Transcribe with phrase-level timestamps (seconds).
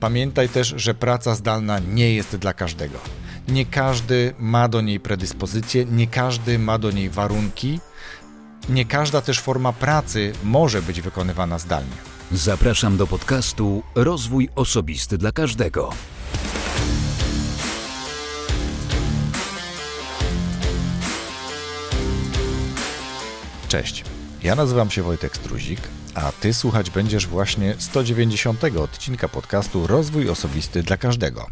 [0.00, 2.98] Pamiętaj też, że praca zdalna nie jest dla każdego.
[3.48, 7.80] Nie każdy ma do niej predyspozycje, nie każdy ma do niej warunki,
[8.68, 11.96] nie każda też forma pracy może być wykonywana zdalnie.
[12.32, 15.90] Zapraszam do podcastu Rozwój Osobisty dla Każdego.
[23.68, 24.04] Cześć,
[24.42, 25.80] ja nazywam się Wojtek Struzik,
[26.18, 31.46] a Ty słuchać będziesz właśnie 190 odcinka podcastu Rozwój Osobisty dla Każdego,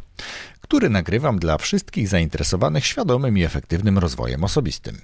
[0.61, 5.01] który nagrywam dla wszystkich zainteresowanych świadomym i efektywnym rozwojem osobistym.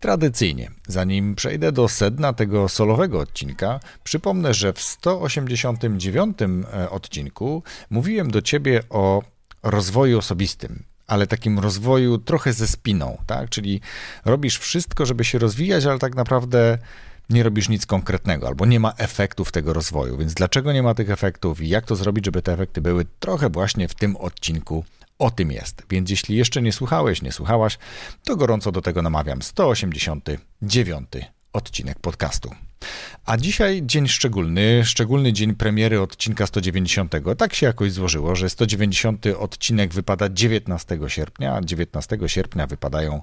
[0.00, 8.30] Tradycyjnie, zanim przejdę do sedna tego solowego odcinka, przypomnę, że w 189 e, odcinku mówiłem
[8.30, 9.22] do Ciebie o
[9.62, 13.50] rozwoju osobistym, ale takim rozwoju trochę ze spiną, tak?
[13.50, 13.80] Czyli
[14.24, 16.78] robisz wszystko, żeby się rozwijać, ale tak naprawdę
[17.30, 20.18] nie robisz nic konkretnego, albo nie ma efektów tego rozwoju.
[20.18, 23.04] Więc dlaczego nie ma tych efektów i jak to zrobić, żeby te efekty były?
[23.20, 24.84] Trochę właśnie w tym odcinku
[25.18, 25.82] o tym jest.
[25.90, 27.78] Więc jeśli jeszcze nie słuchałeś, nie słuchałaś,
[28.24, 29.42] to gorąco do tego namawiam.
[29.42, 31.08] 189
[31.52, 32.50] odcinek podcastu.
[33.26, 37.12] A dzisiaj dzień szczególny, szczególny dzień premiery odcinka 190.
[37.38, 43.22] Tak się jakoś złożyło, że 190 odcinek wypada 19 sierpnia, a 19 sierpnia wypadają,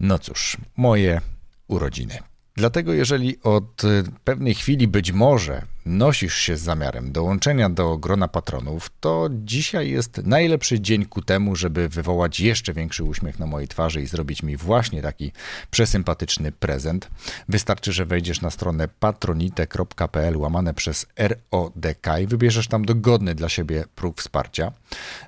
[0.00, 1.20] no cóż, moje
[1.68, 2.31] urodziny.
[2.56, 8.28] Dlatego, jeżeli od y, pewnej chwili być może nosisz się z zamiarem dołączenia do grona
[8.28, 13.68] patronów, to dzisiaj jest najlepszy dzień ku temu, żeby wywołać jeszcze większy uśmiech na mojej
[13.68, 15.32] twarzy i zrobić mi właśnie taki
[15.70, 17.10] przesympatyczny prezent.
[17.48, 23.84] Wystarczy, że wejdziesz na stronę patronite.pl łamane przez RODK i wybierzesz tam dogodny dla siebie
[23.94, 24.72] próg wsparcia.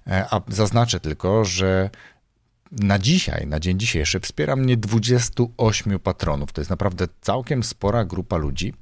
[0.07, 1.91] E, a zaznaczę tylko, że
[2.81, 6.53] na dzisiaj, na dzień dzisiejszy wspiera mnie 28 patronów.
[6.53, 8.75] To jest naprawdę całkiem spora grupa ludzi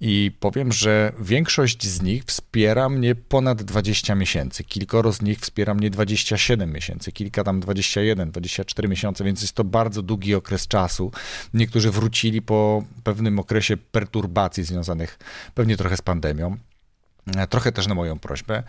[0.00, 4.64] i powiem, że większość z nich wspiera mnie ponad 20 miesięcy.
[4.64, 9.64] Kilkoro z nich wspiera mnie 27 miesięcy, kilka tam 21, 24 miesiące, więc jest to
[9.64, 11.12] bardzo długi okres czasu.
[11.54, 15.18] Niektórzy wrócili po pewnym okresie perturbacji związanych
[15.54, 16.56] pewnie trochę z pandemią.
[17.50, 18.62] Trochę też na moją prośbę,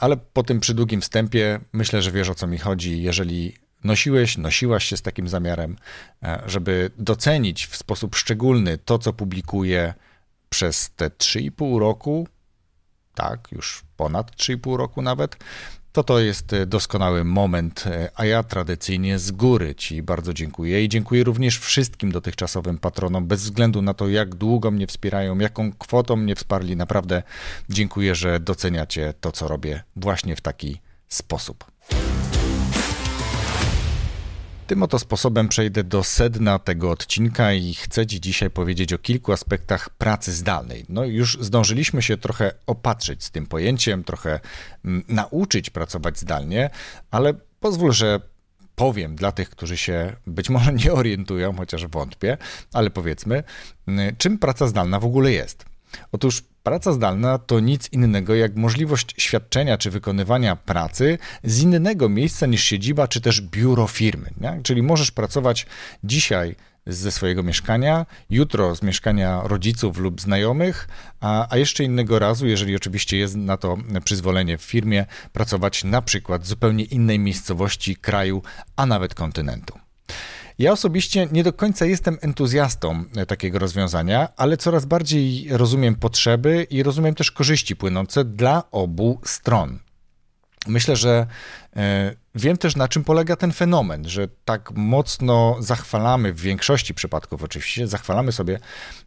[0.00, 3.02] ale po tym przydługim wstępie myślę, że wiesz o co mi chodzi.
[3.02, 3.54] Jeżeli
[3.84, 5.76] nosiłeś, nosiłaś się z takim zamiarem,
[6.22, 9.94] e, żeby docenić w sposób szczególny to, co publikuję
[10.48, 12.28] przez te 3,5 roku,
[13.14, 15.36] tak, już ponad 3,5 roku nawet,
[15.92, 20.84] to to jest e, doskonały moment, e, a ja tradycyjnie z góry Ci bardzo dziękuję
[20.84, 25.72] i dziękuję również wszystkim dotychczasowym patronom, bez względu na to, jak długo mnie wspierają, jaką
[25.72, 26.76] kwotą mnie wsparli.
[26.76, 27.22] Naprawdę
[27.68, 31.71] dziękuję, że doceniacie to, co robię właśnie w taki sposób.
[34.72, 39.32] Tym oto sposobem przejdę do sedna tego odcinka i chcę Ci dzisiaj powiedzieć o kilku
[39.32, 40.84] aspektach pracy zdalnej.
[40.88, 44.40] No już zdążyliśmy się trochę opatrzyć z tym pojęciem, trochę
[44.84, 46.70] mm, nauczyć pracować zdalnie,
[47.10, 48.20] ale pozwól, że
[48.74, 52.38] powiem dla tych, którzy się być może nie orientują, chociaż wątpię,
[52.72, 53.42] ale powiedzmy,
[53.86, 55.64] mm, czym praca zdalna w ogóle jest.
[56.12, 62.46] Otóż praca zdalna to nic innego jak możliwość świadczenia czy wykonywania pracy z innego miejsca
[62.46, 64.30] niż siedziba czy też biuro firmy.
[64.40, 64.60] Nie?
[64.62, 65.66] Czyli możesz pracować
[66.04, 66.56] dzisiaj
[66.86, 70.88] ze swojego mieszkania, jutro z mieszkania rodziców lub znajomych,
[71.20, 76.02] a, a jeszcze innego razu, jeżeli oczywiście jest na to przyzwolenie w firmie, pracować na
[76.02, 78.42] przykład w zupełnie innej miejscowości, kraju,
[78.76, 79.81] a nawet kontynentu.
[80.58, 86.66] Ja osobiście nie do końca jestem entuzjastą e, takiego rozwiązania, ale coraz bardziej rozumiem potrzeby
[86.70, 89.78] i rozumiem też korzyści płynące dla obu stron.
[90.66, 91.26] Myślę, że
[91.76, 97.42] e, wiem też na czym polega ten fenomen, że tak mocno zachwalamy, w większości przypadków
[97.42, 98.58] oczywiście, zachwalamy sobie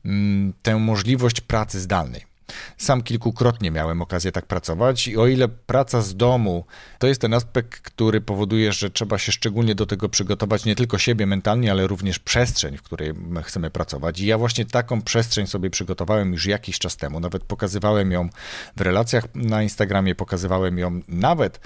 [0.06, 2.35] mm, tę możliwość pracy zdalnej.
[2.78, 6.66] Sam kilkukrotnie miałem okazję tak pracować i o ile praca z domu
[7.00, 10.98] to jest ten aspekt, który powoduje, że trzeba się szczególnie do tego przygotować, nie tylko
[10.98, 13.14] siebie mentalnie, ale również przestrzeń, w której
[13.44, 14.20] chcemy pracować.
[14.20, 17.20] I ja właśnie taką przestrzeń sobie przygotowałem już jakiś czas temu.
[17.20, 18.30] Nawet pokazywałem ją
[18.76, 21.60] w relacjach na Instagramie, pokazywałem ją nawet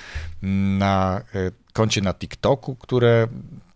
[0.78, 3.28] na e, koncie na TikToku, które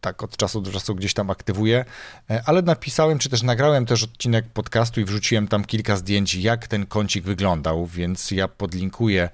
[0.03, 1.85] tak od czasu do czasu gdzieś tam aktywuję,
[2.29, 6.67] e, ale napisałem, czy też nagrałem też odcinek podcastu i wrzuciłem tam kilka zdjęć, jak
[6.67, 9.29] ten kącik wyglądał, więc ja podlinkuję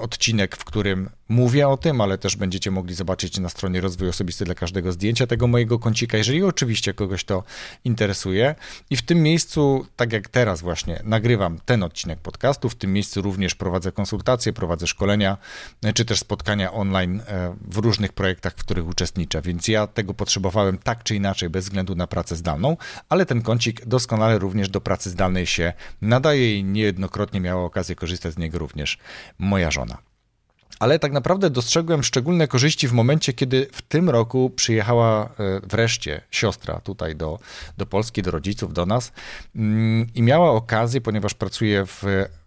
[0.00, 4.44] odcinek, w którym mówię o tym, ale też będziecie mogli zobaczyć na stronie Rozwój Osobisty
[4.44, 7.42] dla każdego zdjęcia tego mojego kącika, jeżeli oczywiście kogoś to
[7.84, 8.54] interesuje.
[8.90, 13.22] I w tym miejscu, tak jak teraz właśnie nagrywam ten odcinek podcastu, w tym miejscu
[13.22, 15.36] również prowadzę konsultacje, prowadzę szkolenia,
[15.94, 19.42] czy też spotkania online e, w różnych projektach, w których uczestniczę.
[19.42, 22.76] więc ja tego potrzebowałem tak czy inaczej, bez względu na pracę zdalną,
[23.08, 25.72] ale ten kącik doskonale również do pracy zdalnej się
[26.02, 28.98] nadaje i niejednokrotnie miała okazję korzystać z niego również
[29.38, 29.98] moja żona.
[30.78, 35.28] Ale tak naprawdę dostrzegłem szczególne korzyści w momencie, kiedy w tym roku przyjechała e,
[35.62, 37.38] wreszcie siostra tutaj do,
[37.78, 39.12] do Polski, do rodziców, do nas
[39.56, 42.43] mm, i miała okazję, ponieważ pracuje w w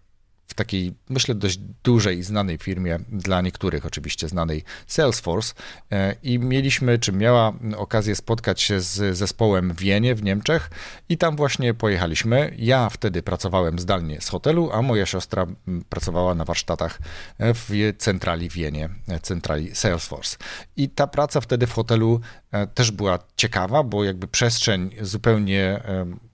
[0.57, 5.53] takiej, myślę, dość dużej, znanej firmie, dla niektórych oczywiście znanej Salesforce
[5.91, 10.69] e, i mieliśmy, czy miała okazję spotkać się z zespołem w Wienie w Niemczech
[11.09, 12.53] i tam właśnie pojechaliśmy.
[12.57, 15.47] Ja wtedy pracowałem zdalnie z hotelu, a moja siostra
[15.89, 16.99] pracowała na warsztatach
[17.39, 20.37] w centrali w Wienie, e, centrali Salesforce.
[20.77, 25.83] I ta praca wtedy w hotelu e, też była ciekawa, bo jakby przestrzeń zupełnie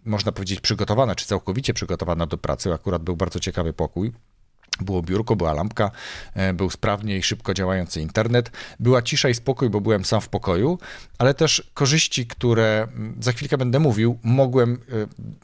[0.05, 2.73] można powiedzieć, przygotowana, czy całkowicie przygotowana do pracy.
[2.73, 4.11] Akurat był bardzo ciekawy pokój.
[4.81, 5.91] Było biurko, była lampka,
[6.33, 8.51] e, był sprawnie i szybko działający internet.
[8.79, 10.77] Była cisza i spokój, bo byłem sam w pokoju,
[11.17, 14.77] ale też korzyści, które mm, za chwilkę będę mówił, mogłem e,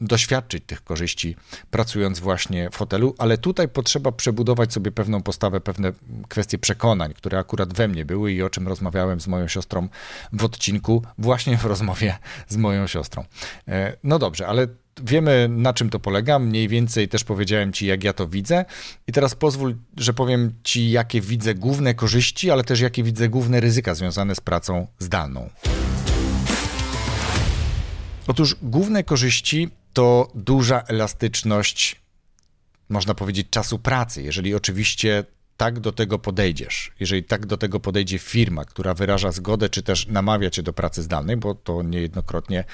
[0.00, 1.36] doświadczyć tych korzyści
[1.70, 5.92] pracując właśnie w hotelu, ale tutaj potrzeba przebudować sobie pewną postawę, pewne
[6.28, 9.88] kwestie przekonań, które akurat we mnie były i o czym rozmawiałem z moją siostrą
[10.32, 12.18] w odcinku, właśnie w rozmowie
[12.48, 13.24] z moją siostrą.
[13.68, 14.66] E, no dobrze, ale
[15.02, 18.64] wiemy na czym to polega, mniej więcej też powiedziałem Ci, jak ja to widzę.
[19.06, 23.60] I teraz pozwól, że powiem Ci, jakie widzę główne korzyści, ale też jakie widzę główne
[23.60, 25.50] ryzyka związane z pracą zdalną.
[28.26, 32.00] Otóż główne korzyści to duża elastyczność,
[32.88, 35.24] można powiedzieć, czasu pracy, jeżeli oczywiście
[35.60, 40.06] tak do tego podejdziesz, jeżeli tak do tego podejdzie firma, która wyraża zgodę, czy też
[40.06, 42.64] namawia cię do pracy zdalnej, bo to niejednokrotnie,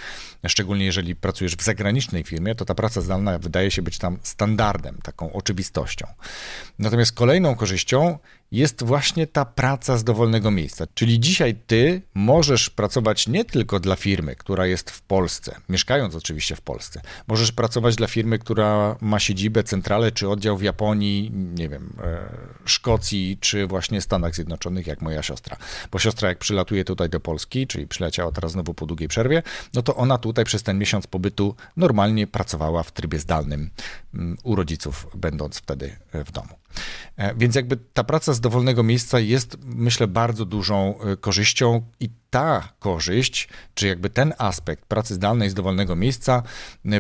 [0.47, 4.99] szczególnie jeżeli pracujesz w zagranicznej firmie, to ta praca zdalna wydaje się być tam standardem,
[5.03, 6.07] taką oczywistością.
[6.79, 8.19] Natomiast kolejną korzyścią
[8.53, 10.87] jest właśnie ta praca z dowolnego miejsca.
[10.95, 16.57] Czyli dzisiaj ty możesz pracować nie tylko dla firmy, która jest w Polsce, mieszkając oczywiście
[16.57, 17.01] w Polsce.
[17.27, 22.29] Możesz pracować dla firmy, która ma siedzibę, centralę czy oddział w Japonii, nie wiem, e,
[22.65, 25.57] Szkocji czy właśnie Stanach Zjednoczonych, jak moja siostra.
[25.91, 29.43] Bo siostra jak przylatuje tutaj do Polski, czyli przyleciała teraz znowu po długiej przerwie,
[29.75, 33.71] no to ona tutaj przez ten miesiąc pobytu normalnie pracowała w trybie zdalnym
[34.43, 36.55] u rodziców, będąc wtedy e, w domu.
[37.17, 42.11] E, więc jakby ta praca z dowolnego miejsca jest, myślę, bardzo dużą e, korzyścią i
[42.31, 46.43] ta korzyść, czy jakby ten aspekt pracy zdalnej z dowolnego miejsca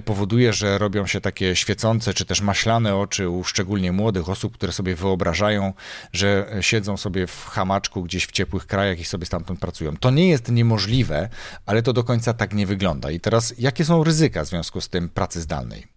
[0.04, 4.72] powoduje, że robią się takie świecące, czy też maślane oczy u szczególnie młodych osób, które
[4.72, 5.72] sobie wyobrażają,
[6.12, 9.96] że siedzą sobie w hamaczku gdzieś w ciepłych krajach i sobie stamtąd pracują.
[9.96, 11.28] To nie jest niemożliwe,
[11.66, 13.10] ale to do końca tak nie wygląda.
[13.10, 15.95] I teraz jakie są ryzyka w związku z tym pracy zdalnej?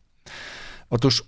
[0.90, 1.24] Otóż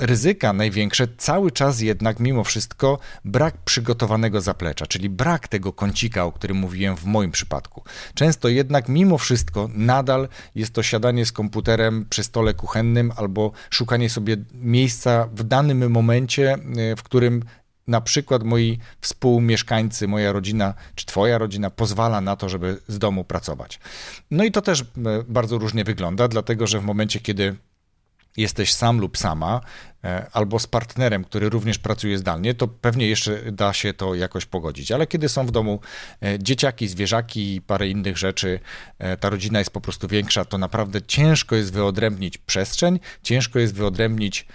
[0.00, 6.32] ryzyka największe cały czas jednak mimo wszystko brak przygotowanego zaplecza, czyli brak tego kącika, o
[6.32, 7.82] którym mówiłem w moim przypadku.
[8.14, 14.10] Często jednak mimo wszystko nadal jest to siadanie z komputerem przy stole kuchennym albo szukanie
[14.10, 17.42] sobie miejsca w danym momencie, e, w którym
[17.86, 23.24] na przykład moi współmieszkańcy, moja rodzina czy twoja rodzina pozwala na to, żeby z domu
[23.24, 23.80] pracować.
[24.30, 24.84] No i to też e,
[25.28, 27.56] bardzo różnie wygląda, dlatego że w momencie, kiedy
[28.36, 29.60] jesteś sam lub sama,
[30.04, 34.46] e, albo z partnerem, który również pracuje zdalnie, to pewnie jeszcze da się to jakoś
[34.46, 34.92] pogodzić.
[34.92, 35.80] Ale kiedy są w domu
[36.22, 38.60] e, dzieciaki, zwierzaki i parę innych rzeczy,
[38.98, 43.74] e, ta rodzina jest po prostu większa, to naprawdę ciężko jest wyodrębnić przestrzeń, ciężko jest
[43.74, 44.46] wyodrębnić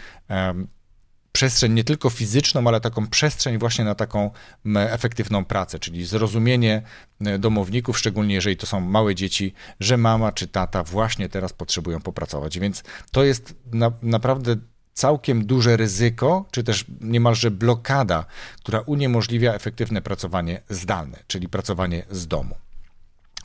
[1.38, 4.32] przestrzeń nie tylko fizyczną, ale taką przestrzeń właśnie na taką
[4.75, 6.82] efektywną pracę, czyli zrozumienie
[7.25, 12.01] e, domowników, szczególnie jeżeli to są małe dzieci, że mama czy tata właśnie teraz potrzebują
[12.01, 12.60] popracować.
[12.60, 14.56] Więc to jest na, naprawdę
[14.94, 18.25] całkiem duże ryzyko, czy też niemalże blokada,
[18.58, 22.56] która uniemożliwia efektywne pracowanie zdalne, czyli pracowanie z domu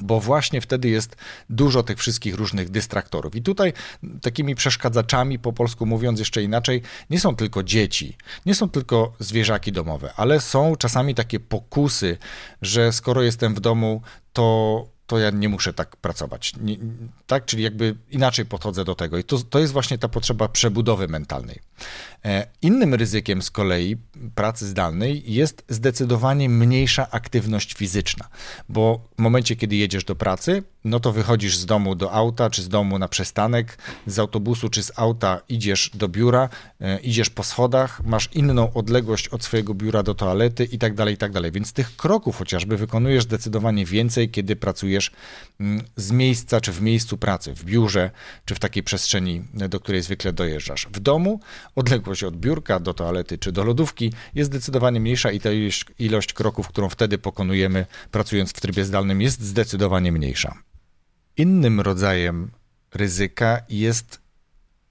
[0.03, 1.17] bo właśnie wtedy jest
[1.51, 3.37] dużo tych wszystkich różnych dystraktorów.
[3.37, 3.73] I tutaj
[4.23, 8.17] takimi przeszkadzaczami, po polsku mówiąc jeszcze inaczej, nie są tylko dzieci,
[8.47, 12.19] nie są tylko zwierzaki domowe, ale są czasami takie pokusy,
[12.63, 16.53] że skoro jestem w domu, to to ja nie muszę tak pracować.
[16.61, 16.77] Nie,
[17.27, 19.19] tak, czyli jakby inaczej podchodzę do tego.
[19.19, 21.59] I to, to jest właśnie ta potrzeba przebudowy mentalnej.
[22.25, 23.97] E, innym ryzykiem z kolei
[24.35, 28.29] pracy zdalnej jest zdecydowanie mniejsza aktywność fizyczna,
[28.69, 32.63] bo w momencie, kiedy jedziesz do pracy, no to wychodzisz z domu do auta, czy
[32.63, 36.49] z domu na przystanek, z autobusu, czy z auta idziesz do biura,
[36.81, 41.15] e, idziesz po schodach, masz inną odległość od swojego biura do toalety i tak dalej,
[41.15, 41.53] i tak dalej.
[41.53, 45.02] Więc tych kroków chociażby wykonujesz zdecydowanie więcej, kiedy pracujesz
[45.61, 48.11] mm, z miejsca, czy w miejscu pracy, w biurze,
[48.45, 50.89] czy w takiej przestrzeni, do której zwykle dojeżdżasz.
[50.93, 51.41] W domu
[51.75, 55.51] odległość od biurka do toalety czy do lodówki jest zdecydowanie mniejsza i ta
[55.99, 60.55] ilość kroków, którą wtedy pokonujemy pracując w trybie zdalnym jest zdecydowanie mniejsza.
[61.37, 62.51] Innym rodzajem
[62.95, 64.21] ryzyka jest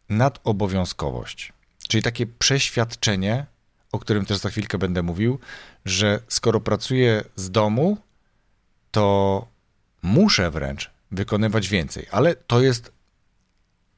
[0.09, 1.53] nadobowiązkowość,
[1.87, 3.45] czyli takie przeświadczenie,
[3.91, 5.39] o którym też za chwilkę będę mówił,
[5.85, 7.97] że skoro pracuję z domu,
[8.91, 9.47] to
[10.01, 12.91] muszę wręcz wykonywać więcej, ale to jest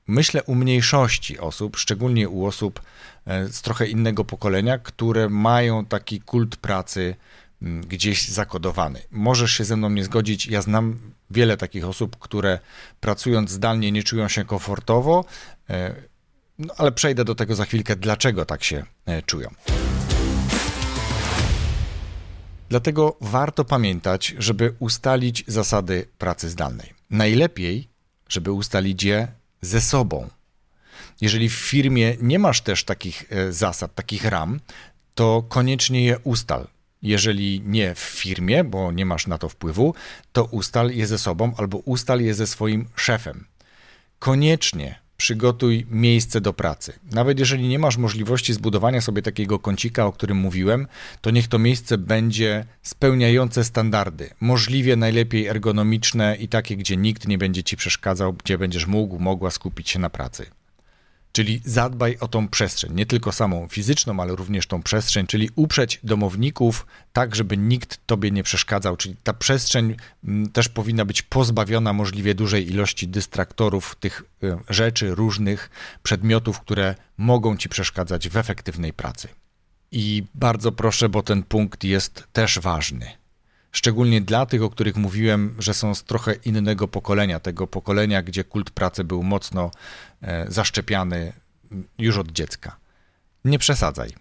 [0.07, 2.81] myślę u mniejszości osób, szczególnie u osób
[3.25, 7.15] e, z trochę innego pokolenia, które mają taki kult pracy
[7.61, 9.01] mm, gdzieś zakodowany.
[9.11, 10.99] Możesz się ze mną nie zgodzić, ja znam
[11.31, 12.59] wiele takich osób, które
[12.99, 15.25] pracując zdalnie nie czują się komfortowo,
[15.69, 15.95] e,
[16.59, 19.49] no, ale przejdę do tego za chwilkę, dlaczego tak się e, czują.
[22.73, 26.93] Dlatego warto pamiętać, żeby ustalić zasady pracy zdalnej.
[27.09, 27.87] Najlepiej,
[28.29, 29.27] żeby ustalić je
[29.61, 30.29] ze sobą.
[31.21, 34.59] Jeżeli w firmie nie masz też takich e, zasad, takich ram,
[35.15, 36.67] to koniecznie je ustal.
[37.01, 39.95] Jeżeli nie w firmie, bo nie masz na to wpływu,
[40.31, 43.45] to ustal je ze sobą albo ustal je ze swoim szefem.
[44.19, 46.93] Koniecznie przygotuj miejsce do pracy.
[47.11, 50.87] Nawet jeżeli nie masz możliwości zbudowania sobie takiego kącika, o którym mówiłem,
[51.21, 57.37] to niech to miejsce będzie spełniające standardy, możliwie najlepiej ergonomiczne i takie, gdzie nikt nie
[57.37, 60.45] będzie ci przeszkadzał, gdzie będziesz mógł, mogła skupić się na pracy.
[61.35, 65.99] Czyli zadbaj o tą przestrzeń, nie tylko samą fizyczną, ale również tą przestrzeń, czyli uprzeć
[66.03, 68.97] domowników tak, żeby nikt tobie nie przeszkadzał.
[68.97, 75.15] Czyli ta przestrzeń mm, też powinna być pozbawiona możliwie dużej ilości dystraktorów, tych y, rzeczy,
[75.15, 75.69] różnych
[76.03, 79.27] przedmiotów, które mogą ci przeszkadzać w efektywnej pracy.
[79.91, 83.22] I bardzo proszę, bo ten punkt jest też ważny
[83.73, 88.43] szczególnie dla tych, o których mówiłem, że są z trochę innego pokolenia, tego pokolenia, gdzie
[88.43, 89.71] kult pracy był mocno
[90.21, 91.33] e, zaszczepiany
[91.97, 92.75] już od dziecka.
[93.45, 94.13] Nie przesadzaj.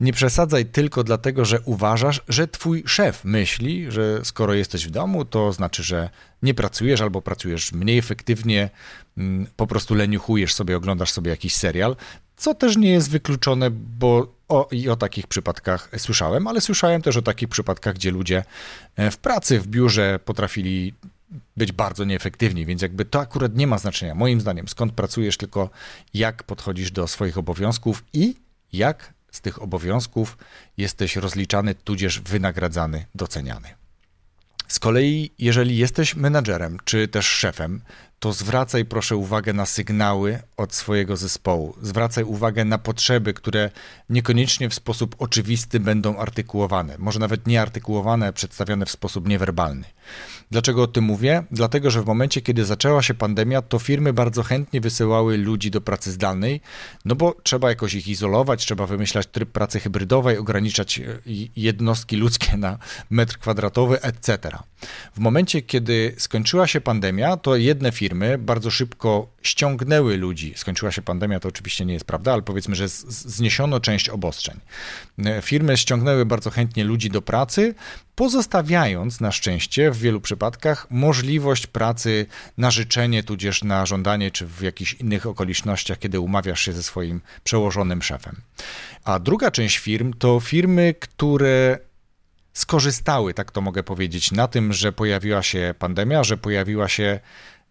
[0.00, 5.24] Nie przesadzaj tylko dlatego, że uważasz, że twój szef myśli, że skoro jesteś w domu,
[5.24, 6.10] to znaczy, że
[6.42, 8.70] nie pracujesz albo pracujesz mniej efektywnie,
[9.16, 11.96] mm, po prostu leniuchujesz sobie, oglądasz sobie jakiś serial,
[12.36, 17.16] co też nie jest wykluczone, bo o, i o takich przypadkach słyszałem, ale słyszałem też
[17.16, 18.44] o takich przypadkach, gdzie ludzie
[18.96, 20.94] e, w pracy, w biurze potrafili
[21.56, 25.70] być bardzo nieefektywni, więc jakby to akurat nie ma znaczenia, moim zdaniem, skąd pracujesz, tylko
[26.14, 28.34] jak podchodzisz do swoich obowiązków i
[28.72, 30.38] jak z tych obowiązków
[30.76, 33.68] jesteś rozliczany, tudzież wynagradzany, doceniany.
[34.68, 37.80] Z kolei, jeżeli jesteś menadżerem czy też szefem,
[38.18, 41.74] to zwracaj proszę uwagę na sygnały od swojego zespołu.
[41.82, 43.70] Zwracaj uwagę na potrzeby, które
[44.10, 49.84] niekoniecznie w sposób oczywisty będą artykułowane, może nawet nie artykułowane, przedstawione w sposób niewerbalny.
[50.50, 51.42] Dlaczego o tym mówię?
[51.50, 55.80] Dlatego, że w momencie, kiedy zaczęła się pandemia, to firmy bardzo chętnie wysyłały ludzi do
[55.80, 56.60] pracy zdalnej,
[57.04, 61.04] no bo trzeba jakoś ich izolować, trzeba wymyślać tryb pracy hybrydowej, ograniczać e,
[61.56, 62.78] jednostki ludzkie na
[63.10, 64.38] metr kwadratowy, etc.
[65.14, 68.05] W momencie, kiedy skończyła się pandemia, to jedne firmy
[68.38, 70.52] bardzo szybko ściągnęły ludzi.
[70.56, 74.60] Skończyła się pandemia, to oczywiście nie jest prawda, ale powiedzmy, że zniesiono część obostrzeń.
[75.24, 77.74] E, firmy ściągnęły bardzo chętnie ludzi do pracy,
[78.14, 82.26] pozostawiając na szczęście w wielu przypadkach możliwość pracy
[82.58, 87.20] na życzenie, tudzież na żądanie, czy w jakichś innych okolicznościach, kiedy umawiasz się ze swoim
[87.44, 88.36] przełożonym szefem.
[89.04, 91.78] A druga część firm to firmy, które
[92.56, 97.20] skorzystały, tak to mogę powiedzieć, na tym, że pojawiła się pandemia, że pojawiła się,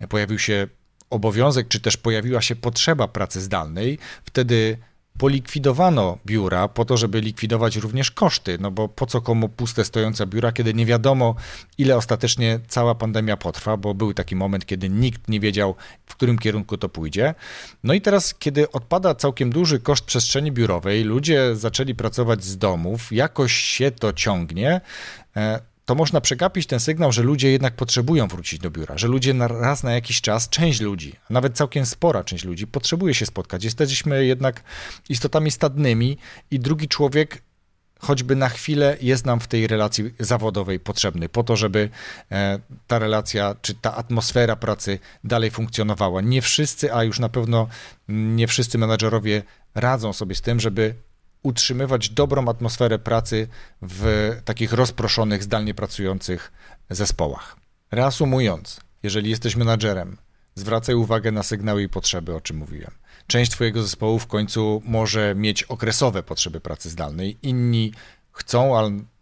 [0.10, 0.68] pojawił się
[1.10, 3.98] obowiązek, czy też pojawiła się potrzeba pracy zdalnej.
[4.26, 4.78] Wtedy
[5.18, 10.28] polikwidowano biura po to, żeby likwidować również koszty, no bo po co komu puste stojące
[10.28, 11.36] biura, kiedy nie wiadomo,
[11.78, 15.76] ile ostatecznie cała pandemia potrwa, bo był taki moment, kiedy nikt nie wiedział,
[16.06, 17.34] w którym kierunku to pójdzie.
[17.84, 23.12] No i teraz, kiedy odpada całkiem duży koszt przestrzeni biurowej, ludzie zaczęli pracować z domów,
[23.12, 24.82] jakoś się to ciągnie,
[25.36, 29.34] e, to można przegapić ten sygnał, że ludzie jednak potrzebują wrócić do biura, że ludzie
[29.34, 33.64] na, raz na jakiś czas, część ludzi, nawet całkiem spora część ludzi potrzebuje się spotkać.
[33.64, 34.64] Jesteśmy jednak
[35.10, 36.18] istotami stadnymi
[36.52, 37.42] i drugi człowiek
[38.00, 41.90] choćby na chwilę jest nam w tej relacji zawodowej potrzebny, po to, żeby
[42.32, 46.22] e, ta relacja czy ta atmosfera pracy dalej funkcjonowała.
[46.22, 47.68] Nie wszyscy, a już na pewno
[48.08, 49.44] nie wszyscy menadżerowie
[49.76, 50.96] radzą sobie z tym, żeby
[51.46, 53.48] utrzymywać dobrą atmosferę pracy
[53.82, 56.52] w takich rozproszonych, zdalnie pracujących
[56.90, 57.58] zespołach.
[57.92, 60.18] Reasumując, jeżeli jesteś menadżerem,
[60.56, 62.92] zwracaj uwagę na sygnały i potrzeby, o czym mówiłem.
[63.28, 67.94] Część Twojego zespołu w końcu może mieć okresowe potrzeby pracy zdalnej, inni
[68.32, 68.74] chcą,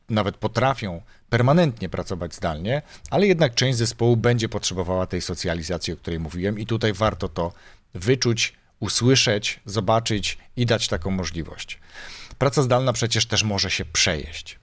[0.10, 6.20] nawet potrafią permanentnie pracować zdalnie, ale jednak część zespołu będzie potrzebowała tej socjalizacji, o której
[6.20, 7.54] mówiłem, i tutaj warto to
[7.94, 8.54] wyczuć,
[8.84, 11.80] usłyszeć, zobaczyć i dać taką możliwość.
[12.38, 14.60] Praca zdalna przecież też może się przejeść.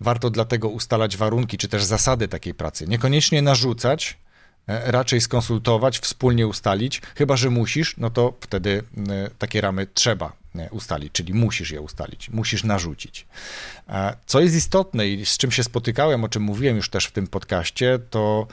[0.00, 2.86] Warto dlatego ustalać warunki czy też zasady takiej pracy.
[2.88, 4.18] Niekoniecznie narzucać,
[4.68, 10.32] e, raczej skonsultować, wspólnie ustalić, chyba że musisz, no to wtedy e, takie ramy trzeba
[10.56, 13.26] e, ustalić, czyli musisz je ustalić, musisz narzucić.
[14.26, 17.26] Co jest istotne i z czym się spotykałem, o czym mówiłem już też w tym
[17.26, 18.46] podcaście, to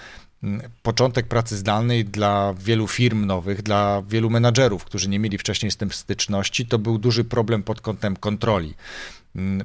[0.83, 5.77] początek pracy zdalnej dla wielu firm nowych, dla wielu menadżerów, którzy nie mieli wcześniej z
[5.77, 8.73] tym styczności, to był duży problem pod kątem kontroli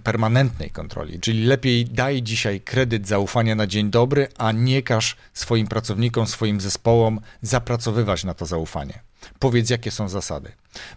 [0.04, 1.20] permanentnej kontroli.
[1.20, 6.60] Czyli lepiej daj dzisiaj kredyt zaufania na dzień dobry, a nie każ swoim pracownikom, swoim
[6.60, 9.00] zespołom zapracowywać na to zaufanie.
[9.38, 10.52] Powiedz, jakie są zasady.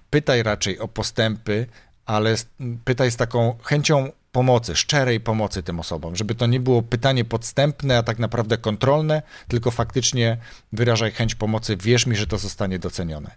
[0.09, 1.65] Pytaj raczej o postępy,
[2.05, 2.35] ale
[2.85, 7.97] pytaj z taką chęcią pomocy, szczerej pomocy tym osobom, żeby to nie było pytanie podstępne,
[7.97, 10.37] a tak naprawdę kontrolne, tylko faktycznie
[10.73, 13.35] wyrażaj chęć pomocy, wierz mi, że to zostanie docenione.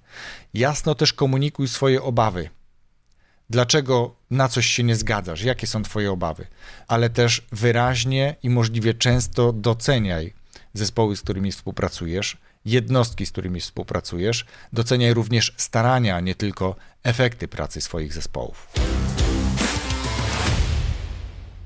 [0.55, 2.51] Jasno też komunikuj swoje obawy.
[3.51, 6.47] Dlaczego na coś się nie zgadzasz, jakie są Twoje obawy,
[6.89, 10.35] ale też wyraźnie i możliwie często doceniaj
[10.75, 17.49] zespoły, z którymi współpracujesz, jednostki, z którymi współpracujesz, doceniaj również starania, a nie tylko efekty
[17.49, 18.69] pracy swoich zespołów.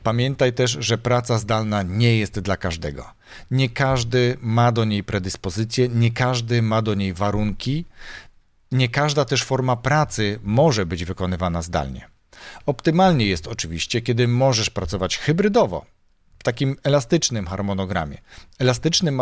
[0.06, 3.12] Pamiętaj też, że praca zdalna nie jest dla każdego.
[3.50, 7.84] Nie każdy ma do niej predyspozycje, nie każdy ma do niej warunki,
[8.72, 12.08] nie każda też forma pracy może być wykonywana zdalnie.
[12.66, 15.86] Optymalnie jest oczywiście, kiedy możesz pracować hybrydowo,
[16.38, 18.18] w takim elastycznym harmonogramie.
[18.58, 19.20] Elastycznym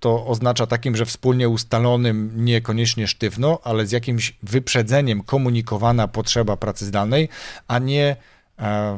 [0.00, 6.86] to oznacza takim, że wspólnie ustalonym, niekoniecznie sztywno, ale z jakimś wyprzedzeniem komunikowana potrzeba pracy
[6.86, 7.28] zdalnej,
[7.68, 8.16] a nie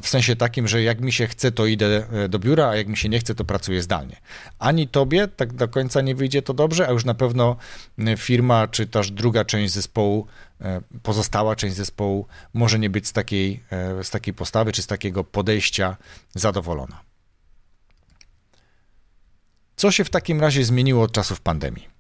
[0.03, 2.89] w sensie takim, że jak mi się chce, to idę e, do biura, a jak
[2.89, 4.17] mi się nie chce, to pracuję zdalnie.
[4.59, 7.57] Ani tobie tak do końca nie wyjdzie to dobrze, a już na pewno
[8.17, 10.27] firma, czy też druga część zespołu,
[10.61, 13.63] e, pozostała część zespołu może nie być z takiej,
[14.03, 15.97] z takiej postawy, czy z takiego podejścia
[16.35, 17.01] zadowolona.
[19.77, 21.92] Co się w takim razie zmieniło od czasów pandemii?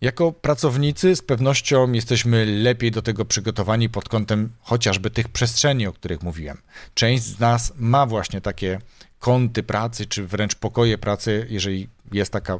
[0.00, 5.92] Jako pracownicy z pewnością jesteśmy lepiej do tego przygotowani pod kątem chociażby tych przestrzeni, o
[5.92, 6.58] których mówiłem.
[6.94, 8.78] Część z nas ma właśnie takie
[9.18, 12.58] kąty pracy, czy wręcz pokoje pracy, jeżeli jest taka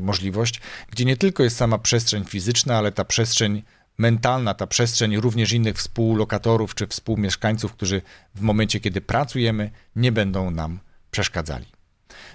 [0.00, 0.60] możliwość,
[0.90, 3.62] gdzie nie tylko jest sama przestrzeń fizyczna, ale ta przestrzeń
[3.98, 8.02] mentalna, ta przestrzeń również innych współlokatorów czy współmieszkańców, którzy
[8.34, 11.77] w momencie, kiedy pracujemy, nie będą nam przeszkadzali.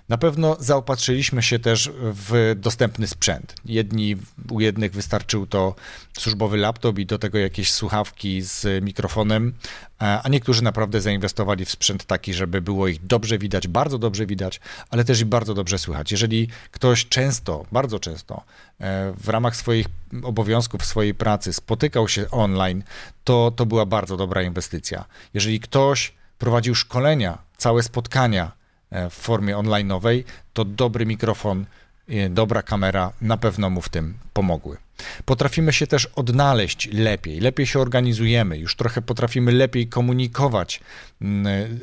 [0.09, 3.55] Na pewno zaopatrzyliśmy się też w dostępny sprzęt.
[3.65, 4.15] Jedni,
[4.51, 5.75] u jednych wystarczył to
[6.17, 9.53] służbowy laptop i do tego jakieś słuchawki z mikrofonem,
[9.99, 14.59] a niektórzy naprawdę zainwestowali w sprzęt taki, żeby było ich dobrze widać, bardzo dobrze widać,
[14.89, 16.11] ale też i bardzo dobrze słychać.
[16.11, 18.43] Jeżeli ktoś często, bardzo często
[18.79, 19.87] e, w ramach swoich
[20.23, 22.83] obowiązków, swojej pracy spotykał się online,
[23.23, 25.05] to to była bardzo dobra inwestycja.
[25.33, 28.62] Jeżeli ktoś prowadził szkolenia, całe spotkania, E,
[29.09, 31.65] w formie online'owej, to dobry mikrofon,
[32.09, 34.77] e, dobra kamera na pewno mu w tym pomogły.
[35.25, 40.79] Potrafimy się też odnaleźć lepiej, lepiej się organizujemy, już trochę potrafimy lepiej komunikować,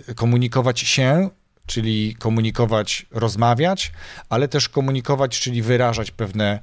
[0.08, 1.30] e, komunikować się,
[1.66, 3.92] czyli komunikować, rozmawiać,
[4.28, 6.60] ale też komunikować, czyli wyrażać pewne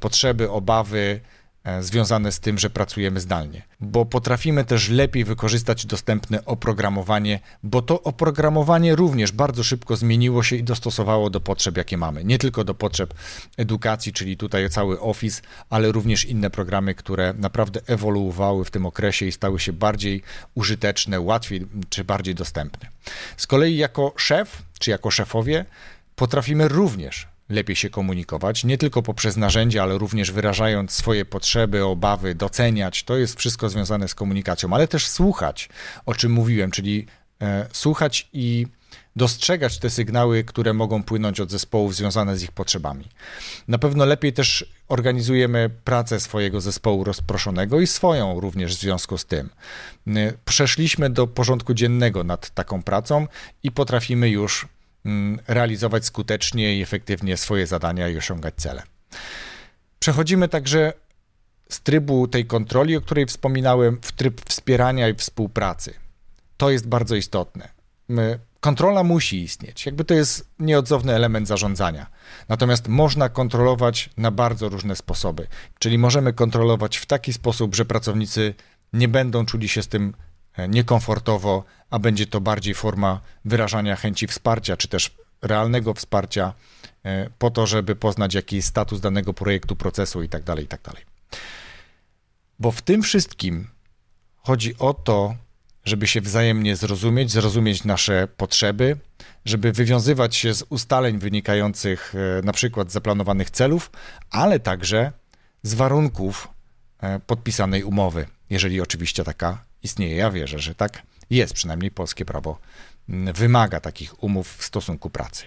[0.00, 1.43] potrzeby, obawy, E,
[1.80, 8.02] związane z tym, że pracujemy zdalnie, bo potrafimy też lepiej wykorzystać dostępne oprogramowanie, bo to
[8.02, 12.24] oprogramowanie również bardzo szybko zmieniło się i dostosowało do potrzeb, jakie mamy.
[12.24, 13.14] Nie tylko do potrzeb
[13.56, 19.26] edukacji, czyli tutaj cały Office, ale również inne programy, które naprawdę ewoluowały w tym okresie
[19.26, 20.22] i stały się bardziej
[20.54, 22.88] użyteczne, łatwiej czy bardziej dostępne.
[23.36, 25.64] Z kolei jako szef, czy jako szefowie,
[26.16, 32.34] potrafimy również lepiej się komunikować, nie tylko poprzez narzędzia, ale również wyrażając swoje potrzeby, obawy,
[32.34, 33.02] doceniać.
[33.02, 35.68] To jest wszystko związane z komunikacją, ale też słuchać,
[36.06, 37.06] o czym mówiłem, czyli
[37.42, 38.66] e, słuchać i
[39.16, 43.04] dostrzegać te sygnały, które mogą płynąć od zespołów związane z ich potrzebami.
[43.68, 49.24] Na pewno lepiej też organizujemy pracę swojego zespołu rozproszonego i swoją również w związku z
[49.24, 49.50] tym.
[50.06, 53.26] E, przeszliśmy do porządku dziennego nad taką pracą
[53.62, 54.68] i potrafimy już
[55.46, 58.82] realizować skutecznie i efektywnie swoje zadania i osiągać cele.
[59.98, 60.92] Przechodzimy także
[61.68, 65.94] z trybu tej kontroli, o której wspominałem, w tryb wspierania i współpracy.
[66.56, 67.68] To jest bardzo istotne.
[68.60, 72.06] Kontrola musi istnieć, jakby to jest nieodzowny element zarządzania.
[72.48, 75.46] Natomiast można kontrolować na bardzo różne sposoby.
[75.78, 78.54] Czyli możemy kontrolować w taki sposób, że pracownicy
[78.92, 80.14] nie będą czuli się z tym
[80.68, 85.10] niekomfortowo, a będzie to bardziej forma wyrażania chęci wsparcia, czy też
[85.42, 86.52] realnego wsparcia
[87.04, 90.78] e, po to, żeby poznać, jaki jest status danego projektu, procesu itd., tak itd.
[90.82, 90.96] Tak
[92.58, 93.68] Bo w tym wszystkim
[94.36, 95.34] chodzi o to,
[95.84, 98.96] żeby się wzajemnie zrozumieć, zrozumieć nasze potrzeby,
[99.44, 103.90] żeby wywiązywać się z ustaleń wynikających e, na przykład z zaplanowanych celów,
[104.30, 105.12] ale także
[105.62, 106.48] z warunków
[107.00, 110.16] e, podpisanej umowy, jeżeli oczywiście taka istnieje.
[110.16, 112.58] Ja wierzę, że tak jest, przynajmniej polskie prawo
[113.34, 115.44] wymaga takich umów w stosunku pracy.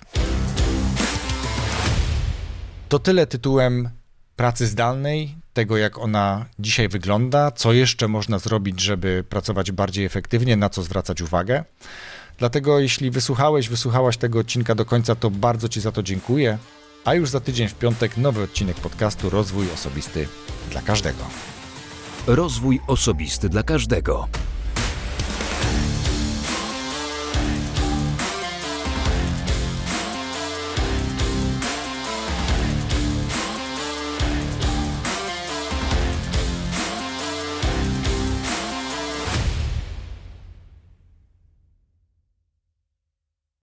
[2.89, 3.89] To tyle tytułem
[4.35, 10.55] pracy zdalnej, tego jak ona dzisiaj wygląda, co jeszcze można zrobić, żeby pracować bardziej efektywnie,
[10.55, 11.63] na co zwracać uwagę.
[12.37, 16.57] Dlatego jeśli wysłuchałeś, wysłuchałaś tego odcinka do końca, to bardzo Ci za to dziękuję.
[17.05, 20.27] A już za tydzień w piątek nowy odcinek podcastu Rozwój Osobisty
[20.71, 21.23] dla każdego.
[22.27, 24.27] Rozwój Osobisty dla każdego.